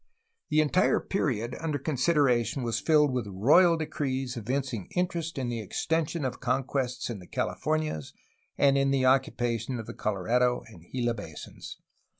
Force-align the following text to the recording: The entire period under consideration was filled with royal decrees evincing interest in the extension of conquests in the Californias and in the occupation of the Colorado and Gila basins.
The 0.49 0.61
entire 0.61 0.99
period 0.99 1.55
under 1.59 1.77
consideration 1.77 2.63
was 2.63 2.79
filled 2.79 3.13
with 3.13 3.27
royal 3.27 3.77
decrees 3.77 4.35
evincing 4.35 4.87
interest 4.95 5.37
in 5.37 5.47
the 5.47 5.59
extension 5.59 6.25
of 6.25 6.39
conquests 6.39 7.11
in 7.11 7.19
the 7.19 7.27
Californias 7.27 8.11
and 8.57 8.79
in 8.79 8.89
the 8.89 9.05
occupation 9.05 9.77
of 9.77 9.85
the 9.85 9.93
Colorado 9.93 10.63
and 10.67 10.83
Gila 10.91 11.13
basins. 11.13 11.77